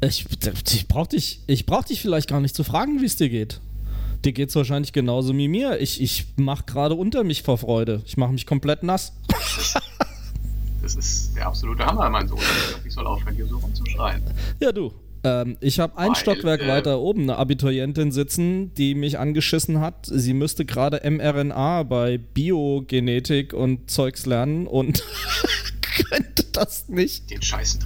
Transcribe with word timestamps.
ich, 0.00 0.26
ich 0.72 0.88
brauch 0.88 1.06
dich, 1.06 1.40
ich 1.46 1.66
brauch 1.66 1.84
dich 1.84 2.00
vielleicht 2.00 2.28
gar 2.28 2.40
nicht 2.40 2.54
zu 2.54 2.64
fragen, 2.64 3.00
wie 3.00 3.06
es 3.06 3.16
dir 3.16 3.28
geht. 3.28 3.60
Dir 4.24 4.32
geht's 4.32 4.54
wahrscheinlich 4.54 4.92
genauso 4.92 5.36
wie 5.36 5.48
mir. 5.48 5.80
Ich, 5.80 6.00
ich 6.00 6.26
mach 6.36 6.66
gerade 6.66 6.94
unter 6.94 7.24
mich 7.24 7.42
vor 7.42 7.58
Freude. 7.58 8.02
Ich 8.04 8.16
mache 8.16 8.32
mich 8.32 8.46
komplett 8.46 8.82
nass. 8.82 9.12
Das 10.82 10.94
ist 10.94 11.36
der 11.36 11.46
absolute 11.46 11.84
Hammer, 11.84 12.08
mein 12.08 12.26
Sohn. 12.26 12.38
Ich 12.86 12.94
soll 12.94 13.06
aufhören, 13.06 13.36
hier 13.36 13.46
so 13.46 13.58
rumzuschreien. 13.58 14.22
Ja, 14.60 14.72
du. 14.72 14.92
Ähm, 15.22 15.58
ich 15.60 15.78
habe 15.78 15.98
ein 15.98 16.08
Weil, 16.08 16.16
Stockwerk 16.16 16.62
äh, 16.62 16.68
weiter 16.68 17.00
oben 17.00 17.22
eine 17.22 17.36
Abiturientin 17.36 18.10
sitzen, 18.10 18.72
die 18.74 18.94
mich 18.94 19.18
angeschissen 19.18 19.80
hat. 19.80 20.06
Sie 20.06 20.32
müsste 20.32 20.64
gerade 20.64 21.08
mRNA 21.08 21.82
bei 21.82 22.16
Biogenetik 22.16 23.52
und 23.52 23.90
Zeugs 23.90 24.24
lernen 24.24 24.66
und 24.66 25.04
könnte 26.08 26.44
das 26.52 26.88
nicht. 26.88 27.30
Den 27.30 27.42
Scheiß, 27.42 27.80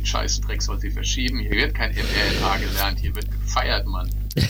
den 0.00 0.06
Scheißdreck 0.06 0.62
soll 0.62 0.80
sie 0.80 0.90
verschieben. 0.90 1.40
Hier 1.40 1.50
wird 1.52 1.74
kein 1.74 1.90
mRNA 1.90 2.56
gelernt, 2.56 2.98
hier 2.98 3.14
wird 3.14 3.30
gefeiert, 3.30 3.86
Mann. 3.86 4.10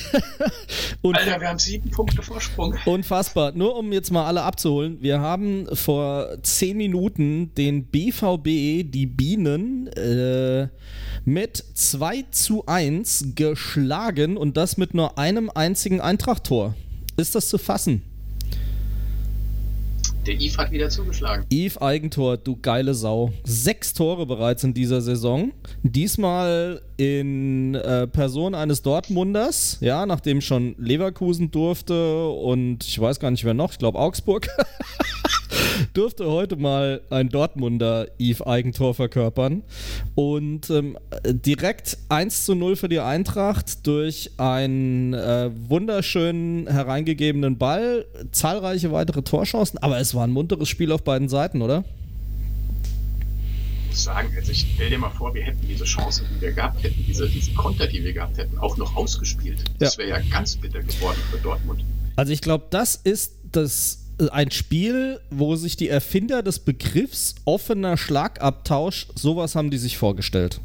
Alter, 1.02 1.40
wir 1.40 1.48
haben 1.48 1.58
sieben 1.58 1.90
Punkte 1.90 2.22
Vorsprung. 2.22 2.76
Unfassbar. 2.84 3.52
Nur 3.52 3.76
um 3.76 3.92
jetzt 3.92 4.12
mal 4.12 4.26
alle 4.26 4.42
abzuholen. 4.42 4.98
Wir 5.00 5.20
haben 5.20 5.66
vor 5.74 6.28
zehn 6.42 6.76
Minuten 6.76 7.52
den 7.54 7.86
BVB, 7.86 8.88
die 8.90 9.06
Bienen, 9.06 9.88
äh, 9.88 10.68
mit 11.24 11.64
2 11.74 12.26
zu 12.30 12.66
1 12.66 13.32
geschlagen 13.34 14.36
und 14.36 14.56
das 14.56 14.76
mit 14.76 14.94
nur 14.94 15.18
einem 15.18 15.50
einzigen 15.52 16.00
Eintracht-Tor. 16.00 16.74
Ist 17.16 17.34
das 17.34 17.48
zu 17.48 17.58
fassen? 17.58 18.02
Der 20.26 20.34
Yves 20.34 20.58
hat 20.58 20.70
wieder 20.70 20.90
zugeschlagen. 20.90 21.46
Yves 21.50 21.78
Eigentor, 21.78 22.36
du 22.36 22.56
geile 22.60 22.92
Sau. 22.94 23.32
Sechs 23.44 23.94
Tore 23.94 24.26
bereits 24.26 24.62
in 24.64 24.74
dieser 24.74 25.00
Saison. 25.00 25.52
Diesmal 25.82 26.82
in 26.98 27.74
äh, 27.74 28.06
Person 28.06 28.54
eines 28.54 28.82
Dortmunders, 28.82 29.78
ja, 29.80 30.04
nachdem 30.04 30.42
schon 30.42 30.74
Leverkusen 30.78 31.50
durfte 31.50 32.28
und 32.28 32.84
ich 32.84 33.00
weiß 33.00 33.18
gar 33.18 33.30
nicht 33.30 33.44
wer 33.44 33.54
noch, 33.54 33.72
ich 33.72 33.78
glaube 33.78 33.98
Augsburg. 33.98 34.48
durfte 35.94 36.26
heute 36.26 36.56
mal 36.56 37.00
ein 37.10 37.28
Dortmunder 37.28 38.08
Yves 38.18 38.42
Eigentor 38.42 38.94
verkörpern. 38.94 39.62
Und 40.14 40.70
ähm, 40.70 40.98
direkt 41.24 41.98
1 42.08 42.44
zu 42.44 42.54
0 42.54 42.76
für 42.76 42.88
die 42.88 43.00
Eintracht 43.00 43.86
durch 43.86 44.30
einen 44.36 45.14
äh, 45.14 45.50
wunderschönen 45.68 46.66
hereingegebenen 46.66 47.58
Ball, 47.58 48.06
zahlreiche 48.32 48.92
weitere 48.92 49.22
Torchancen, 49.22 49.78
aber 49.78 49.98
es 49.98 50.14
war 50.14 50.26
ein 50.26 50.30
munteres 50.30 50.68
Spiel 50.68 50.92
auf 50.92 51.02
beiden 51.02 51.28
Seiten, 51.28 51.62
oder? 51.62 51.84
Ich 53.84 53.96
muss 53.96 54.04
sagen, 54.04 54.32
also 54.36 54.52
ich 54.52 54.66
stell 54.74 54.90
dir 54.90 54.98
mal 54.98 55.10
vor, 55.10 55.34
wir 55.34 55.42
hätten 55.42 55.66
diese 55.66 55.84
Chancen, 55.84 56.24
die 56.36 56.40
wir 56.40 56.52
gehabt 56.52 56.82
hätten, 56.82 57.04
diese, 57.06 57.28
diese 57.28 57.52
Konter, 57.54 57.88
die 57.88 58.04
wir 58.04 58.12
gehabt 58.12 58.38
hätten, 58.38 58.56
auch 58.58 58.76
noch 58.76 58.94
ausgespielt. 58.94 59.64
Das 59.78 59.98
wäre 59.98 60.10
ja 60.10 60.20
ganz 60.30 60.56
bitter 60.56 60.80
geworden 60.80 61.18
für 61.30 61.38
Dortmund. 61.38 61.84
Also 62.14 62.32
ich 62.32 62.40
glaube, 62.40 62.66
das 62.70 62.96
ist 62.96 63.34
das 63.50 64.09
ein 64.28 64.50
Spiel, 64.50 65.20
wo 65.30 65.56
sich 65.56 65.76
die 65.76 65.88
Erfinder 65.88 66.42
des 66.42 66.58
Begriffs 66.58 67.36
offener 67.44 67.96
Schlagabtausch, 67.96 69.06
sowas 69.14 69.54
haben 69.54 69.70
die 69.70 69.78
sich 69.78 69.96
vorgestellt. 69.96 70.60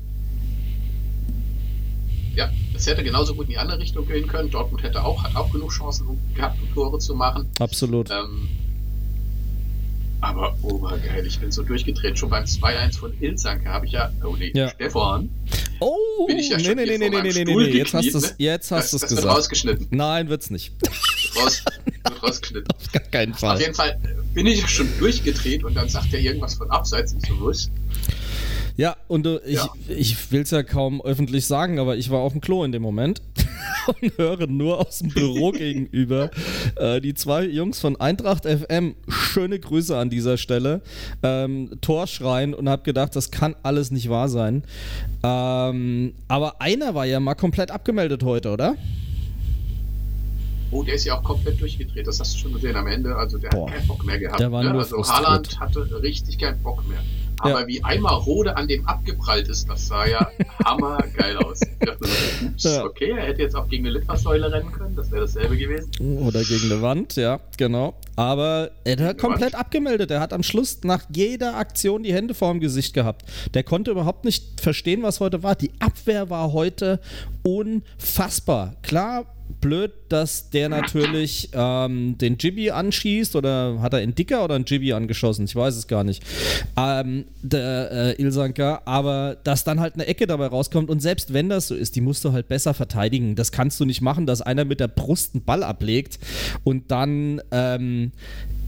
Ja, 2.35 2.49
es 2.75 2.85
hätte 2.85 3.03
genauso 3.03 3.33
gut 3.35 3.45
in 3.45 3.51
die 3.51 3.57
andere 3.57 3.79
Richtung 3.79 4.05
gehen 4.07 4.27
können. 4.27 4.49
Dortmund 4.49 4.83
hätte 4.83 5.03
auch, 5.03 5.23
hat 5.23 5.35
auch 5.35 5.51
genug 5.51 5.71
Chancen 5.71 6.05
gehabt, 6.33 6.57
um 6.61 6.73
Tore 6.73 6.99
zu 6.99 7.15
machen. 7.15 7.47
Absolut. 7.59 8.09
Ähm, 8.11 8.49
aber 10.19 10.57
obergeil, 10.63 11.25
ich 11.25 11.39
bin 11.39 11.51
so 11.51 11.63
durchgedreht. 11.63 12.19
Schon 12.19 12.29
beim 12.29 12.43
2-1 12.43 12.97
von 12.97 13.13
Ilzanke 13.21 13.69
habe 13.69 13.85
ich 13.85 13.93
ja, 13.93 14.11
oh 14.25 14.35
nee, 14.35 14.51
Ja. 14.53 14.69
Stefan, 14.69 15.29
Oh, 15.79 16.25
bin 16.27 16.39
ich 16.39 16.49
ja 16.49 16.57
nee, 16.57 16.63
schon 16.63 16.75
nee, 16.75 16.85
nee, 16.85 16.97
nee, 16.97 17.09
nee, 17.09 17.17
meinem 17.17 17.33
nee, 17.33 17.41
Stuhl 17.41 17.65
nee, 17.65 17.77
jetzt 17.77 17.93
hast 17.93 18.13
du 18.13 18.17
es 18.17 18.39
ne? 18.39 18.51
hast 18.53 18.71
das, 18.71 18.93
wird 18.93 19.09
gesagt. 19.09 19.25
rausgeschnitten. 19.27 19.87
Nein, 19.91 20.29
wird's 20.29 20.49
nicht. 20.49 20.71
Raus, 21.35 21.63
wird 22.05 22.23
rausgeschnitten. 22.23 22.67
Auf 22.75 22.91
gar 22.91 23.01
keinen 23.03 23.33
Auf 23.33 23.39
Fall. 23.39 23.59
jeden 23.59 23.73
Fall 23.75 23.89
äh, 24.03 24.33
bin 24.33 24.45
ich 24.47 24.61
ja 24.61 24.67
schon 24.67 24.87
durchgedreht 24.99 25.63
und 25.63 25.75
dann 25.75 25.89
sagt 25.89 26.13
er 26.13 26.19
irgendwas 26.19 26.55
von 26.55 26.69
abseits 26.71 27.13
und 27.13 27.25
so 27.25 27.33
was. 27.45 27.69
Ja, 28.77 28.97
und 29.07 29.23
du, 29.25 29.39
ich, 29.45 29.55
Ja. 29.55 29.69
ich 29.87 30.31
will 30.33 30.41
es 30.41 30.51
ja 30.51 30.61
kaum 30.61 31.01
öffentlich 31.01 31.45
sagen, 31.45 31.79
aber 31.79 31.95
ich 31.95 32.09
war 32.09 32.19
auf 32.19 32.33
dem 32.33 32.41
Klo 32.41 32.63
in 32.65 32.73
dem 32.73 32.81
Moment 32.81 33.21
und 34.01 34.17
höre 34.17 34.47
nur 34.47 34.85
aus 34.85 34.99
dem 34.99 35.09
Büro 35.11 35.51
gegenüber 35.53 36.29
äh, 36.75 36.99
die 36.99 37.13
zwei 37.13 37.45
Jungs 37.45 37.79
von 37.79 37.95
Eintracht 37.99 38.43
FM, 38.45 38.95
schöne 39.07 39.59
Grüße 39.59 39.97
an 39.97 40.09
dieser 40.09 40.35
Stelle, 40.37 40.81
ähm, 41.23 41.71
Tor 41.79 42.05
schreien 42.07 42.53
und 42.53 42.67
habe 42.67 42.83
gedacht, 42.83 43.15
das 43.15 43.31
kann 43.31 43.55
alles 43.63 43.91
nicht 43.91 44.09
wahr 44.09 44.27
sein. 44.27 44.63
Ähm, 45.23 46.13
aber 46.27 46.59
einer 46.61 46.95
war 46.95 47.05
ja 47.05 47.21
mal 47.21 47.35
komplett 47.35 47.71
abgemeldet 47.71 48.23
heute, 48.23 48.49
oder? 48.51 48.75
Oh, 50.71 50.83
der 50.83 50.95
ist 50.95 51.05
ja 51.05 51.17
auch 51.17 51.23
komplett 51.23 51.59
durchgedreht. 51.61 52.07
Das 52.07 52.19
hast 52.19 52.33
du 52.35 52.39
schon 52.39 52.53
gesehen 52.53 52.75
am 52.75 52.87
Ende. 52.87 53.15
Also 53.15 53.37
der 53.37 53.49
Boah, 53.49 53.67
hat 53.69 53.75
keinen 53.77 53.87
Bock 53.87 54.05
mehr 54.05 54.19
gehabt. 54.19 54.39
der 54.39 54.51
war 54.51 54.63
ne? 54.63 54.71
nur 54.71 54.79
Also 54.81 54.95
frustriert. 54.97 55.25
Haaland 55.27 55.59
hatte 55.59 56.01
richtig 56.01 56.37
keinen 56.39 56.61
Bock 56.63 56.87
mehr. 56.87 56.99
Aber 57.39 57.61
Ja. 57.61 57.67
wie 57.67 57.83
einmal 57.83 58.15
Rode 58.15 58.55
an 58.55 58.65
dem 58.67 58.87
abgeprallt 58.87 59.49
ist, 59.49 59.67
das 59.69 59.87
sah 59.87 60.05
ja 60.07 60.25
hammergeil 60.63 61.35
aus. 61.37 61.59
Ich 61.61 61.85
dachte 61.85 62.05
ups, 62.45 62.65
okay, 62.65 63.11
er 63.11 63.25
hätte 63.27 63.41
jetzt 63.41 63.55
auch 63.55 63.67
gegen 63.67 63.85
eine 63.85 63.97
Litfaßsäule 63.99 64.49
rennen 64.51 64.71
können. 64.71 64.95
Das 64.95 65.11
wäre 65.11 65.21
dasselbe 65.25 65.57
gewesen. 65.57 65.91
Oder 66.25 66.41
gegen 66.43 66.71
eine 66.71 66.81
Wand, 66.81 67.17
ja, 67.17 67.41
genau. 67.57 67.93
Aber 68.15 68.71
er 68.85 68.97
hat 68.99 69.17
komplett 69.17 69.51
Wand. 69.53 69.55
abgemeldet. 69.65 70.11
Er 70.11 70.21
hat 70.21 70.31
am 70.31 70.43
Schluss 70.43 70.79
nach 70.85 71.03
jeder 71.13 71.57
Aktion 71.57 72.03
die 72.03 72.13
Hände 72.13 72.33
vorm 72.33 72.61
Gesicht 72.61 72.93
gehabt. 72.93 73.23
Der 73.53 73.63
konnte 73.63 73.91
überhaupt 73.91 74.23
nicht 74.23 74.61
verstehen, 74.61 75.03
was 75.03 75.19
heute 75.19 75.43
war. 75.43 75.55
Die 75.55 75.71
Abwehr 75.79 76.29
war 76.29 76.53
heute 76.53 77.01
unfassbar. 77.43 78.75
Klar, 78.81 79.25
blöd, 79.65 79.91
dass 80.09 80.51
der 80.51 80.69
natürlich 80.69 81.49
ähm, 81.53 82.17
den 82.19 82.37
Jibby 82.37 82.69
anschießt 82.69 83.35
oder 83.35 83.81
hat 83.81 83.93
er 83.93 83.99
einen 83.99 84.13
Dicker 84.13 84.43
oder 84.43 84.53
einen 84.55 84.65
Jibby 84.65 84.93
angeschossen? 84.93 85.45
Ich 85.45 85.55
weiß 85.55 85.75
es 85.75 85.87
gar 85.87 86.03
nicht. 86.03 86.23
Ähm, 86.77 87.25
der 87.41 87.91
äh, 87.91 88.21
Ilsanka, 88.21 88.83
aber 88.85 89.37
dass 89.43 89.63
dann 89.63 89.79
halt 89.79 89.95
eine 89.95 90.05
Ecke 90.05 90.27
dabei 90.27 90.47
rauskommt 90.47 90.89
und 90.89 91.01
selbst 91.01 91.33
wenn 91.33 91.49
das 91.49 91.67
so 91.67 91.75
ist, 91.75 91.95
die 91.95 92.01
musst 92.01 92.23
du 92.23 92.31
halt 92.31 92.47
besser 92.47 92.75
verteidigen. 92.75 93.35
Das 93.35 93.51
kannst 93.51 93.79
du 93.79 93.85
nicht 93.85 94.01
machen, 94.01 94.27
dass 94.27 94.41
einer 94.41 94.65
mit 94.65 94.79
der 94.79 94.87
Brust 94.87 95.33
einen 95.33 95.43
Ball 95.43 95.63
ablegt 95.63 96.19
und 96.63 96.91
dann 96.91 97.41
ähm, 97.51 98.11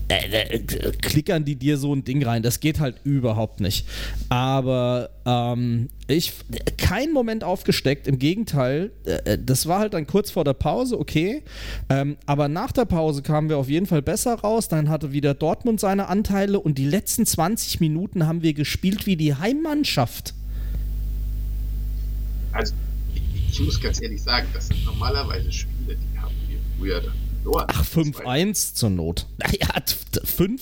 äh, 0.09 0.55
äh, 0.55 0.59
klickern 1.01 1.43
die 1.43 1.55
dir 1.55 1.77
so 1.77 1.93
ein 1.93 2.05
Ding 2.05 2.23
rein. 2.23 2.41
Das 2.41 2.61
geht 2.61 2.79
halt 2.79 2.95
überhaupt 3.03 3.59
nicht. 3.59 3.85
Aber 4.29 5.09
ähm, 5.25 5.89
ich, 6.07 6.33
kein 6.77 7.11
Moment 7.11 7.43
aufgesteckt. 7.43 8.07
Im 8.07 8.17
Gegenteil, 8.17 8.91
äh, 9.03 9.37
das 9.37 9.65
war 9.65 9.79
halt 9.79 9.93
dann 9.93 10.07
kurz 10.07 10.31
vor 10.31 10.45
der 10.45 10.53
Pause, 10.53 10.97
okay. 10.97 11.43
Ähm, 11.89 12.15
aber 12.25 12.47
nach 12.47 12.71
der 12.71 12.85
Pause 12.85 13.21
kamen 13.21 13.49
wir 13.49 13.57
auf 13.57 13.67
jeden 13.67 13.85
Fall 13.85 14.01
besser 14.01 14.35
raus. 14.35 14.69
Dann 14.69 14.87
hatte 14.87 15.11
wieder 15.11 15.33
Dortmund 15.33 15.81
seine 15.81 16.07
Anteile 16.07 16.59
und 16.59 16.77
die 16.77 16.85
letzten 16.85 17.25
20 17.25 17.81
Minuten 17.81 18.27
haben 18.27 18.41
wir 18.41 18.53
gespielt 18.53 19.05
wie 19.07 19.17
die 19.17 19.35
Heimmannschaft. 19.35 20.33
Also, 22.53 22.73
ich 23.51 23.59
muss 23.59 23.81
ganz 23.81 24.01
ehrlich 24.01 24.21
sagen, 24.21 24.47
das 24.53 24.67
sind 24.67 24.85
normalerweise 24.85 25.51
Spiele, 25.51 25.97
die 25.97 26.19
haben 26.19 26.33
wir 26.47 26.59
früher 26.77 27.01
dann 27.01 27.26
verloren. 27.47 27.67
Ach, 27.69 27.83
5-1 27.83 28.73
zur 28.75 28.89
Not. 28.89 29.27
Naja, 29.37 29.67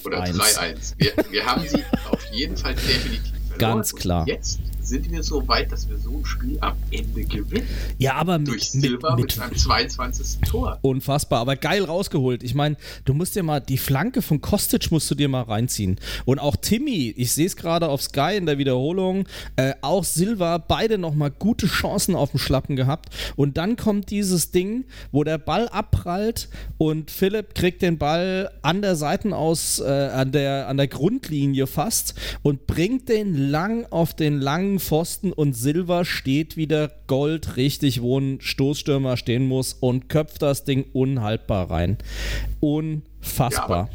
Oder 0.05 0.23
5-1. 0.23 0.33
3-1. 0.33 0.93
Wir, 0.97 1.13
wir 1.31 1.45
haben 1.45 1.67
sie 1.67 1.83
auf 2.09 2.23
jeden 2.31 2.57
Fall 2.57 2.75
definitiv 2.75 3.31
verloren. 3.49 3.57
Ganz 3.57 3.93
Und 3.93 3.99
klar. 3.99 4.27
Jetzt 4.27 4.59
sind 4.85 5.11
wir 5.11 5.23
so 5.23 5.47
weit, 5.47 5.71
dass 5.71 5.89
wir 5.89 5.97
so 5.97 6.11
ein 6.11 6.25
Spiel 6.25 6.57
am 6.61 6.75
Ende 6.91 7.23
gewinnen. 7.23 7.67
Ja, 7.97 8.15
aber 8.15 8.37
mit, 8.37 8.47
Durch 8.47 8.73
mit, 8.73 8.83
Silva 8.83 9.15
mit, 9.15 9.25
mit 9.25 9.31
seinem 9.31 9.55
22. 9.55 10.41
Tor. 10.41 10.79
Unfassbar, 10.81 11.41
aber 11.41 11.55
geil 11.55 11.83
rausgeholt. 11.83 12.43
Ich 12.43 12.55
meine, 12.55 12.77
du 13.05 13.13
musst 13.13 13.35
dir 13.35 13.43
mal 13.43 13.59
die 13.59 13.77
Flanke 13.77 14.21
von 14.21 14.41
Kostic 14.41 14.91
musst 14.91 15.09
du 15.09 15.15
dir 15.15 15.27
mal 15.27 15.43
reinziehen. 15.43 15.97
Und 16.25 16.39
auch 16.39 16.55
Timmy, 16.55 17.13
ich 17.17 17.33
sehe 17.33 17.45
es 17.45 17.55
gerade 17.55 17.89
auf 17.89 18.01
Sky 18.01 18.35
in 18.37 18.45
der 18.45 18.57
Wiederholung, 18.57 19.25
äh, 19.55 19.73
auch 19.81 20.03
Silva, 20.03 20.57
beide 20.57 20.97
nochmal 20.97 21.31
gute 21.31 21.67
Chancen 21.67 22.15
auf 22.15 22.31
dem 22.31 22.39
Schlappen 22.39 22.75
gehabt. 22.75 23.09
Und 23.35 23.57
dann 23.57 23.75
kommt 23.75 24.11
dieses 24.11 24.51
Ding, 24.51 24.85
wo 25.11 25.23
der 25.23 25.37
Ball 25.37 25.67
abprallt 25.69 26.49
und 26.77 27.11
Philipp 27.11 27.55
kriegt 27.55 27.81
den 27.81 27.97
Ball 27.97 28.51
an 28.61 28.81
der 28.81 28.95
Seitenaus, 28.95 29.79
äh, 29.79 29.85
an, 29.85 30.31
der, 30.31 30.67
an 30.67 30.77
der 30.77 30.87
Grundlinie 30.87 31.67
fast 31.67 32.15
und 32.43 32.67
bringt 32.67 33.09
den 33.09 33.35
lang 33.35 33.85
auf 33.89 34.13
den 34.13 34.39
langen 34.39 34.74
Pfosten 34.79 35.31
und 35.33 35.53
Silva 35.53 36.05
steht 36.05 36.57
wieder 36.57 36.91
Gold 37.07 37.57
richtig, 37.57 38.01
wo 38.01 38.19
ein 38.19 38.39
Stoßstürmer 38.41 39.17
stehen 39.17 39.47
muss 39.47 39.73
und 39.73 40.09
köpft 40.09 40.41
das 40.41 40.63
Ding 40.63 40.85
unhaltbar 40.93 41.69
rein. 41.69 41.97
Ja, 41.99 42.47
Unfassbar. 42.61 43.65
aber 43.65 43.89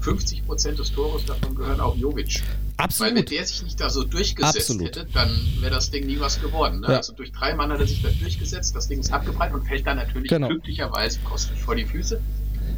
50 0.00 0.44
Prozent 0.46 0.78
des 0.78 0.92
Tores 0.92 1.24
davon 1.26 1.54
gehören 1.54 1.80
auch 1.80 1.96
Jovic. 1.96 2.42
Absolut. 2.76 3.12
Weil 3.12 3.18
wenn 3.18 3.26
der 3.26 3.44
sich 3.46 3.62
nicht 3.62 3.80
da 3.80 3.88
so 3.88 4.02
durchgesetzt 4.02 4.56
Absolut. 4.70 4.86
hätte, 4.96 5.06
dann 5.14 5.30
wäre 5.60 5.70
das 5.72 5.90
Ding 5.92 6.06
nie 6.06 6.18
was 6.18 6.40
geworden. 6.40 6.80
Ne? 6.80 6.88
Ja. 6.88 6.96
Also 6.96 7.12
durch 7.12 7.30
drei 7.30 7.54
Mann 7.54 7.70
hat 7.70 7.78
er 7.78 7.86
sich 7.86 8.02
da 8.02 8.08
durchgesetzt, 8.10 8.74
das 8.74 8.88
Ding 8.88 8.98
ist 8.98 9.12
abgebrannt 9.12 9.54
und 9.54 9.64
fällt 9.66 9.86
dann 9.86 9.98
natürlich 9.98 10.28
Genau. 10.28 10.48
glücklicherweise 10.48 11.20
kostet 11.20 11.56
vor 11.58 11.76
die 11.76 11.84
Füße. 11.84 12.20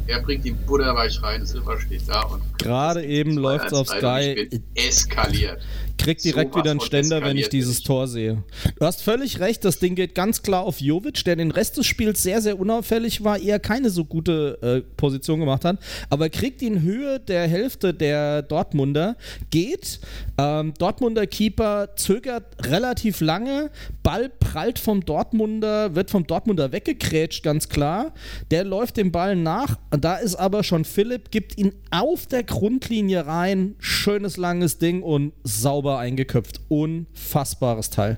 Er 0.07 0.21
bringt 0.21 0.45
ihn 0.45 0.55
butterweich 0.67 1.19
rein, 1.23 1.43
Silber 1.47 1.79
steht 1.81 2.03
da 2.07 2.21
und 2.23 2.43
Gerade 2.59 3.03
eben 3.03 3.37
läuft's 3.37 3.73
2-1, 3.73 3.75
auf 3.75 3.87
Sky. 3.87 4.49
Eskaliert. 4.75 5.61
Krieg 5.97 6.19
direkt 6.19 6.53
Sowas 6.53 6.63
wieder 6.63 6.71
einen 6.71 6.79
Ständer, 6.81 7.21
wenn 7.21 7.37
ich 7.37 7.49
dieses 7.49 7.75
bin 7.75 7.81
ich. 7.81 7.87
Tor 7.87 8.07
sehe. 8.07 8.43
Du 8.79 8.85
hast 8.85 9.01
völlig 9.01 9.39
recht, 9.39 9.63
das 9.63 9.79
Ding 9.79 9.95
geht 9.95 10.15
ganz 10.15 10.41
klar 10.41 10.63
auf 10.63 10.81
Jovic, 10.81 11.23
der 11.23 11.35
den 11.35 11.51
Rest 11.51 11.77
des 11.77 11.85
Spiels 11.85 12.21
sehr, 12.23 12.41
sehr 12.41 12.59
unauffällig 12.59 13.23
war, 13.23 13.39
eher 13.39 13.59
keine 13.59 13.89
so 13.89 14.05
gute 14.05 14.57
äh, 14.61 14.81
Position 14.97 15.39
gemacht 15.39 15.65
hat, 15.65 15.79
aber 16.09 16.29
kriegt 16.29 16.61
ihn 16.61 16.81
Höhe 16.81 17.19
der 17.19 17.47
Hälfte 17.47 17.93
der 17.93 18.41
Dortmunder, 18.41 19.15
geht, 19.49 19.99
ähm, 20.37 20.73
Dortmunder 20.77 21.27
Keeper 21.27 21.95
zögert 21.95 22.45
relativ 22.65 23.21
lange, 23.21 23.71
Ball 24.03 24.29
prallt 24.29 24.79
vom 24.79 25.05
Dortmunder, 25.05 25.95
wird 25.95 26.11
vom 26.11 26.27
Dortmunder 26.27 26.71
weggekrätscht, 26.71 27.43
ganz 27.43 27.69
klar, 27.69 28.13
der 28.51 28.63
läuft 28.63 28.97
dem 28.97 29.11
Ball 29.11 29.35
nach, 29.35 29.77
da 29.91 30.15
ist 30.15 30.35
aber 30.35 30.63
schon 30.63 30.85
Philipp, 30.85 31.31
gibt 31.31 31.57
ihn 31.57 31.73
auf 31.91 32.25
der 32.27 32.43
Grundlinie 32.43 33.27
rein, 33.27 33.75
schönes 33.79 34.37
langes 34.37 34.77
Ding 34.77 35.01
und 35.01 35.33
sauber 35.43 35.84
eingeköpft. 35.93 36.61
Unfassbares 36.69 37.89
Teil. 37.89 38.17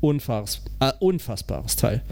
Unfass, 0.00 0.60
äh, 0.80 0.92
unfassbares 1.00 1.76
Teil. 1.76 2.02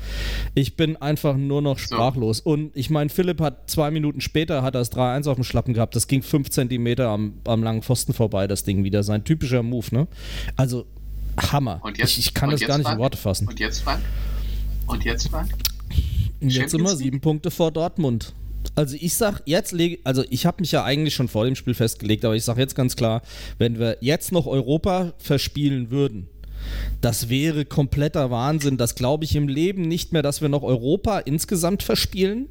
Ich 0.55 0.77
bin 0.77 0.97
einfach 0.97 1.37
nur 1.37 1.61
noch 1.61 1.79
sprachlos. 1.79 2.41
Und 2.41 2.75
ich 2.75 2.89
meine, 2.89 3.11
Philipp 3.11 3.41
hat 3.41 3.71
zwei 3.71 3.91
Minuten 3.91 4.21
später 4.21 4.63
hat 4.63 4.75
er 4.75 4.81
das 4.81 4.91
3-1 4.93 5.29
auf 5.29 5.35
dem 5.37 5.45
Schlappen 5.45 5.75
gehabt. 5.75 5.95
Das 5.95 6.09
ging 6.09 6.23
fünf 6.23 6.51
Zentimeter 6.51 7.09
am, 7.09 7.35
am 7.45 7.63
langen 7.63 7.83
Pfosten 7.83 8.15
vorbei, 8.15 8.47
das 8.47 8.65
Ding 8.65 8.85
wieder. 8.85 9.03
Sein 9.03 9.25
typischer 9.25 9.63
Move, 9.63 9.87
ne? 9.95 10.09
Also, 10.57 10.87
Hammer. 11.37 11.81
Und 11.83 11.99
jetzt, 11.99 12.13
ich, 12.13 12.27
ich 12.27 12.35
kann 12.35 12.51
das 12.51 12.61
gar 12.61 12.79
nicht 12.79 12.87
in 12.87 12.93
Frank? 12.93 13.01
Worte 13.01 13.19
fassen. 13.19 13.49
Und 13.49 13.61
jetzt, 13.61 13.81
Frank? 13.81 14.03
Und 14.87 15.05
jetzt, 15.05 15.29
Frank? 15.29 15.51
Und 16.41 16.51
jetzt 16.51 16.71
sind 16.71 16.81
wir 16.81 16.89
Champions 16.89 16.99
sieben 16.99 17.21
Punkte 17.21 17.51
vor 17.51 17.71
Dortmund. 17.71 18.35
Also 18.77 18.97
ich 18.99 19.15
sag 19.15 19.43
jetzt 19.47 19.73
lege, 19.73 19.99
also 20.05 20.25
ich 20.31 20.47
habe 20.47 20.61
mich 20.61 20.73
ja 20.73 20.83
eigentlich 20.83 21.15
schon 21.15 21.29
vor 21.29 21.45
dem 21.45 21.55
Spiel 21.55 21.75
festgelegt, 21.75 22.25
aber 22.25 22.35
ich 22.35 22.45
sage 22.45 22.61
jetzt 22.61 22.75
ganz 22.75 22.97
klar, 22.97 23.23
wenn 23.59 23.79
wir 23.79 23.99
jetzt 24.01 24.33
noch 24.33 24.47
Europa 24.47 25.15
verspielen 25.19 25.91
würden, 25.91 26.29
das 27.01 27.29
wäre 27.29 27.65
kompletter 27.65 28.31
Wahnsinn. 28.31 28.77
Das 28.77 28.95
glaube 28.95 29.25
ich 29.25 29.37
im 29.37 29.49
Leben 29.49 29.83
nicht 29.83 30.13
mehr, 30.13 30.23
dass 30.23 30.41
wir 30.41 30.49
noch 30.49 30.63
Europa 30.63 31.19
insgesamt 31.19 31.83
verspielen. 31.83 32.49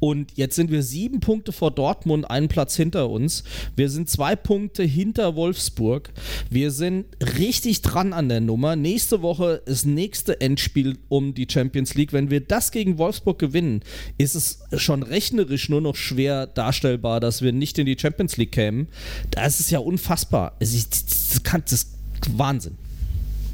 Und 0.00 0.32
jetzt 0.36 0.56
sind 0.56 0.70
wir 0.70 0.82
sieben 0.82 1.20
Punkte 1.20 1.52
vor 1.52 1.70
Dortmund, 1.70 2.30
einen 2.30 2.48
Platz 2.48 2.74
hinter 2.74 3.10
uns. 3.10 3.44
Wir 3.76 3.88
sind 3.88 4.10
zwei 4.10 4.34
Punkte 4.34 4.82
hinter 4.82 5.36
Wolfsburg. 5.36 6.10
Wir 6.50 6.70
sind 6.70 7.06
richtig 7.38 7.82
dran 7.82 8.12
an 8.12 8.28
der 8.28 8.40
Nummer. 8.40 8.76
Nächste 8.76 9.22
Woche 9.22 9.62
ist 9.66 9.86
nächste 9.86 10.40
Endspiel 10.40 10.98
um 11.08 11.34
die 11.34 11.46
Champions 11.48 11.94
League. 11.94 12.12
Wenn 12.12 12.30
wir 12.30 12.40
das 12.40 12.72
gegen 12.72 12.98
Wolfsburg 12.98 13.38
gewinnen, 13.38 13.82
ist 14.18 14.34
es 14.34 14.60
schon 14.76 15.02
rechnerisch 15.02 15.68
nur 15.68 15.80
noch 15.80 15.96
schwer 15.96 16.46
darstellbar, 16.46 17.20
dass 17.20 17.42
wir 17.42 17.52
nicht 17.52 17.78
in 17.78 17.86
die 17.86 17.98
Champions 17.98 18.36
League 18.36 18.52
kämen. 18.52 18.88
Das 19.30 19.60
ist 19.60 19.70
ja 19.70 19.78
unfassbar. 19.78 20.56
Ist, 20.58 21.32
das 21.32 21.42
kann, 21.42 21.62
das 21.64 21.72
ist 21.72 21.88
Wahnsinn. 22.36 22.76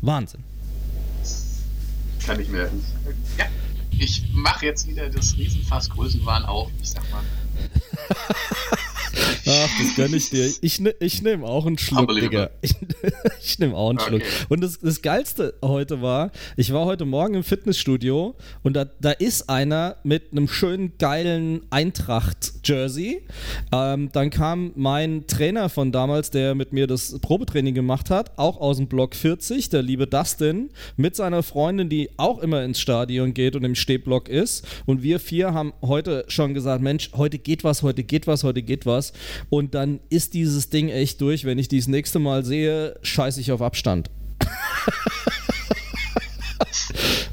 Wahnsinn. 0.02 0.42
Kann 2.24 2.40
ich 2.40 2.48
mir. 2.48 2.70
Ja, 3.38 3.46
ich 3.90 4.22
mache 4.32 4.66
jetzt 4.66 4.86
wieder 4.86 5.08
das 5.08 5.36
Riesenfass 5.36 5.90
Größenwahn 5.90 6.44
auf. 6.44 6.70
Ich 6.82 6.90
sag 6.90 7.04
mal. 7.10 7.22
Ach, 9.60 9.70
das 9.78 9.96
gönn 9.96 10.14
ich 10.14 10.30
dir. 10.30 10.48
Ich, 10.60 10.80
ne, 10.80 10.94
ich 11.00 11.22
nehme 11.22 11.44
auch 11.44 11.66
einen 11.66 11.78
Schluck, 11.78 12.14
Digga. 12.14 12.50
Ich, 12.60 12.74
ich 13.42 13.58
nehme 13.58 13.74
auch 13.74 13.90
einen 13.90 13.98
Okay. 13.98 14.08
Schluck. 14.08 14.22
Und 14.48 14.60
das, 14.60 14.78
das 14.78 15.02
Geilste 15.02 15.54
heute 15.62 16.00
war, 16.00 16.30
ich 16.56 16.72
war 16.72 16.84
heute 16.84 17.04
Morgen 17.04 17.34
im 17.34 17.42
Fitnessstudio 17.42 18.36
und 18.62 18.74
da, 18.74 18.84
da 18.84 19.10
ist 19.10 19.48
einer 19.48 19.96
mit 20.04 20.32
einem 20.32 20.48
schönen, 20.48 20.92
geilen 20.98 21.62
Eintracht-Jersey. 21.70 23.22
Ähm, 23.72 24.10
dann 24.12 24.30
kam 24.30 24.72
mein 24.76 25.26
Trainer 25.26 25.68
von 25.68 25.90
damals, 25.92 26.30
der 26.30 26.54
mit 26.54 26.72
mir 26.72 26.86
das 26.86 27.18
Probetraining 27.20 27.74
gemacht 27.74 28.10
hat, 28.10 28.38
auch 28.38 28.60
aus 28.60 28.76
dem 28.76 28.86
Block 28.86 29.14
40, 29.16 29.70
der 29.70 29.82
liebe 29.82 30.06
Dustin, 30.06 30.70
mit 30.96 31.16
seiner 31.16 31.42
Freundin, 31.42 31.88
die 31.88 32.10
auch 32.16 32.38
immer 32.38 32.62
ins 32.62 32.80
Stadion 32.80 33.34
geht 33.34 33.56
und 33.56 33.64
im 33.64 33.74
Stehblock 33.74 34.28
ist. 34.28 34.66
Und 34.86 35.02
wir 35.02 35.18
vier 35.18 35.52
haben 35.54 35.72
heute 35.82 36.24
schon 36.28 36.54
gesagt, 36.54 36.82
Mensch, 36.82 37.10
heute 37.16 37.38
geht 37.38 37.64
was, 37.64 37.82
heute 37.82 38.04
geht 38.04 38.26
was, 38.26 38.44
heute 38.44 38.62
geht 38.62 38.86
was. 38.86 39.12
Und 39.50 39.74
dann 39.74 40.00
ist 40.10 40.34
dieses 40.34 40.68
Ding 40.70 40.88
echt 40.88 41.20
durch. 41.20 41.44
Wenn 41.44 41.58
ich 41.58 41.68
dieses 41.68 41.88
nächste 41.88 42.18
Mal 42.18 42.44
sehe, 42.44 42.98
scheiße 43.02 43.40
ich 43.40 43.50
auf 43.52 43.62
Abstand. 43.62 44.10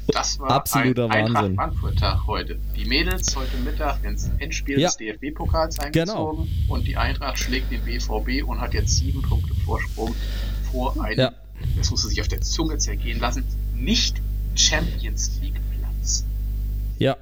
Das 0.08 0.38
war 0.38 0.50
Absoluter 0.50 1.10
ein 1.10 1.34
Wahnsinn. 1.34 1.56
Frankfurt-Tag 1.56 2.26
heute. 2.26 2.58
Die 2.76 2.84
Mädels 2.84 3.34
heute 3.36 3.56
Mittag 3.58 4.02
ins 4.04 4.30
Endspiel 4.38 4.78
Ja. 4.80 4.88
des 4.88 4.96
DFB-Pokals 4.96 5.76
Genau. 5.92 6.30
eingezogen 6.30 6.48
und 6.68 6.86
die 6.86 6.96
Eintracht 6.96 7.38
schlägt 7.38 7.70
den 7.70 7.82
BVB 7.84 8.42
und 8.46 8.60
hat 8.60 8.72
jetzt 8.72 8.96
sieben 8.96 9.20
Punkte 9.22 9.54
Vorsprung 9.64 10.14
vor 10.70 10.98
einem, 11.02 11.18
Ja. 11.18 11.32
das 11.76 11.90
muss 11.90 12.04
er 12.04 12.10
sich 12.10 12.20
auf 12.20 12.28
der 12.28 12.40
Zunge 12.40 12.78
zergehen 12.78 13.18
lassen, 13.20 13.44
nicht 13.74 14.22
Champions 14.54 15.38
League 15.42 15.60
Platz. 15.78 16.24
Ja, 16.98 17.16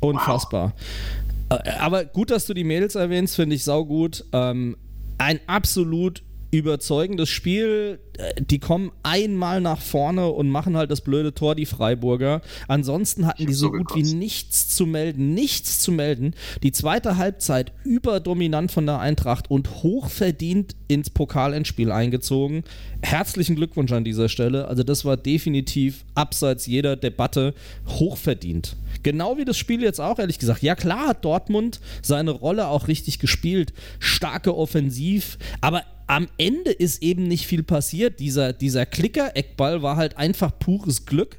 unfassbar. 0.00 0.74
Äh, 0.76 1.27
Aber 1.48 2.04
gut, 2.04 2.30
dass 2.30 2.46
du 2.46 2.54
die 2.54 2.64
Mädels 2.64 2.94
erwähnst, 2.94 3.36
finde 3.36 3.56
ich 3.56 3.64
saugut. 3.64 4.24
Ähm, 4.32 4.76
ein 5.18 5.40
absolut 5.46 6.22
überzeugendes 6.50 7.28
Spiel. 7.28 7.98
Äh, 8.16 8.40
Die 8.40 8.58
kommen 8.58 8.90
einmal 9.02 9.60
nach 9.60 9.80
vorne 9.80 10.28
und 10.28 10.48
machen 10.50 10.76
halt 10.76 10.90
das 10.90 11.00
blöde 11.00 11.34
Tor, 11.34 11.54
die 11.54 11.66
Freiburger. 11.66 12.40
Ansonsten 12.66 13.26
hatten 13.26 13.46
die 13.46 13.52
so 13.52 13.70
gut 13.70 13.94
wie 13.94 14.02
nichts 14.02 14.68
zu 14.68 14.86
melden. 14.86 15.34
Nichts 15.34 15.80
zu 15.80 15.92
melden. 15.92 16.34
Die 16.62 16.72
zweite 16.72 17.16
Halbzeit 17.16 17.72
überdominant 17.84 18.72
von 18.72 18.86
der 18.86 18.98
Eintracht 18.98 19.50
und 19.50 19.82
hochverdient 19.82 20.74
ins 20.88 21.10
Pokalendspiel 21.10 21.92
eingezogen. 21.92 22.64
Herzlichen 23.02 23.56
Glückwunsch 23.56 23.92
an 23.92 24.04
dieser 24.04 24.28
Stelle. 24.28 24.68
Also 24.68 24.82
das 24.82 25.04
war 25.04 25.16
definitiv 25.16 26.04
abseits 26.14 26.66
jeder 26.66 26.96
Debatte 26.96 27.54
hochverdient. 27.86 28.76
Genau 29.02 29.36
wie 29.36 29.44
das 29.44 29.56
Spiel 29.56 29.82
jetzt 29.82 30.00
auch, 30.00 30.18
ehrlich 30.18 30.38
gesagt. 30.38 30.62
Ja 30.62 30.74
klar 30.74 31.08
hat 31.08 31.24
Dortmund 31.24 31.80
seine 32.02 32.30
Rolle 32.30 32.68
auch 32.68 32.88
richtig 32.88 33.18
gespielt. 33.18 33.72
Starke 34.00 34.56
Offensiv. 34.56 35.38
Aber 35.60 35.82
am 36.08 36.26
Ende 36.38 36.70
ist 36.70 37.02
eben 37.02 37.24
nicht 37.24 37.46
viel 37.46 37.62
passiert. 37.62 38.18
Dieser, 38.18 38.54
dieser 38.54 38.86
Klicker-Eckball 38.86 39.82
war 39.82 39.96
halt 39.96 40.16
einfach 40.16 40.58
pures 40.58 41.04
Glück. 41.04 41.36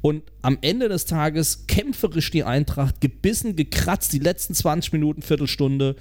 Und 0.00 0.22
am 0.42 0.58
Ende 0.62 0.88
des 0.88 1.06
Tages 1.06 1.66
kämpferisch 1.66 2.30
die 2.30 2.44
Eintracht, 2.44 3.00
gebissen, 3.00 3.56
gekratzt, 3.56 4.12
die 4.12 4.20
letzten 4.20 4.54
20 4.54 4.92
Minuten, 4.92 5.22
Viertelstunde. 5.22 5.96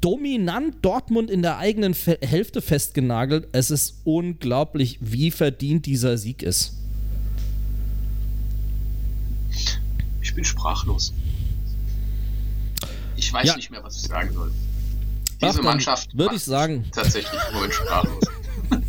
Dominant 0.00 0.76
Dortmund 0.82 1.30
in 1.30 1.42
der 1.42 1.58
eigenen 1.58 1.92
Fe 1.92 2.18
Hälfte 2.22 2.62
festgenagelt. 2.62 3.48
Es 3.52 3.70
ist 3.70 4.00
unglaublich, 4.04 4.98
wie 5.02 5.30
verdient 5.30 5.84
dieser 5.84 6.16
Sieg 6.16 6.42
ist. 6.42 6.72
Ich 10.22 10.34
bin 10.34 10.44
sprachlos. 10.44 11.12
Ich 13.16 13.30
weiß 13.30 13.46
Ja. 13.46 13.56
nicht 13.56 13.70
mehr, 13.70 13.82
was 13.82 13.96
ich 13.96 14.02
sagen 14.08 14.32
soll. 14.32 14.50
Diese 15.42 15.62
Mannschaft 15.62 16.16
würde 16.16 16.34
ich 16.36 16.44
sagen. 16.44 16.84
tatsächlich 16.94 17.40
wohl 17.54 17.70
sprachlos. 17.72 18.24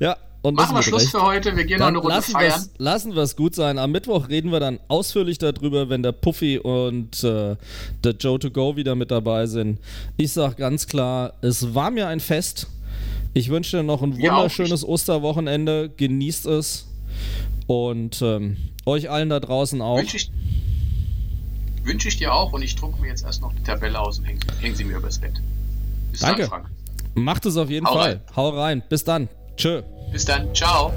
Ja, 0.00 0.16
und 0.42 0.54
Machen 0.54 0.74
wir 0.76 0.82
Schluss 0.82 1.02
Recht. 1.02 1.10
für 1.12 1.22
heute. 1.22 1.54
Wir 1.56 1.64
gehen 1.64 1.78
noch 1.78 1.86
Dann 1.86 1.94
eine 1.94 1.98
Runde 1.98 2.14
lassen 2.16 2.32
feiern. 2.32 2.52
wir's- 2.52 2.70
lassen 2.78 3.14
wir 3.14 3.22
es 3.22 3.36
gut 3.36 3.54
sein. 3.54 3.78
Am 3.78 3.92
Mittwoch 3.92 4.28
reden 4.28 4.50
wir 4.50 4.58
dann 4.58 4.80
ausführlich 4.88 5.38
darüber, 5.38 5.88
wenn 5.90 6.02
der 6.02 6.12
Puffy 6.12 6.58
und 6.58 7.22
äh, 7.22 7.56
der 8.02 8.12
Joe 8.18 8.38
to 8.38 8.50
go 8.50 8.74
wieder 8.76 8.94
mit 8.94 9.10
dabei 9.10 9.46
sind. 9.46 9.78
Ich 10.16 10.32
sage 10.32 10.56
ganz 10.56 10.86
klar, 10.86 11.34
es 11.42 11.74
war 11.74 11.90
mir 11.90 12.08
ein 12.08 12.18
Fest. 12.20 12.66
Ich 13.34 13.48
wünsche 13.50 13.76
dir 13.76 13.82
noch 13.84 14.02
ein 14.02 14.14
auch. 14.14 14.18
wunderschönes 14.18 14.84
Osterwochenende. 14.84 15.90
Genießt 15.96 16.46
es. 16.46 16.88
Und 17.68 18.20
ähm, 18.22 18.56
euch 18.86 19.08
allen 19.10 19.28
da 19.28 19.38
draußen 19.38 19.80
auch. 19.82 19.98
Wünsche 19.98 20.16
ich, 20.16 20.30
wünsche 21.84 22.08
ich 22.08 22.16
dir 22.16 22.32
auch 22.34 22.52
und 22.52 22.62
ich 22.62 22.74
drucke 22.74 23.00
mir 23.00 23.08
jetzt 23.08 23.24
erst 23.24 23.42
noch 23.42 23.52
die 23.54 23.62
Tabelle 23.62 24.00
aus 24.00 24.18
und 24.18 24.24
hänge 24.24 24.40
häng 24.60 24.74
sie 24.74 24.84
mir 24.84 24.96
übers 24.96 25.18
Bett. 25.18 25.34
Bis 26.10 26.20
Danke. 26.20 26.48
dann. 26.48 26.66
Macht 27.14 27.46
es 27.46 27.56
auf 27.56 27.70
jeden 27.70 27.86
Hau 27.86 27.94
Fall. 27.94 28.10
rein. 28.12 28.20
Hau 28.36 28.48
rein. 28.50 28.82
Bis 28.88 29.04
dann. 29.04 29.28
Tschö. 29.56 29.82
Bis 30.12 30.24
dann. 30.24 30.54
Ciao. 30.54 30.92